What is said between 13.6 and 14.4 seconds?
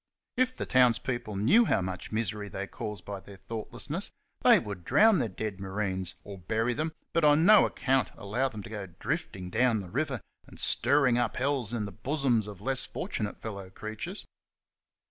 creatures.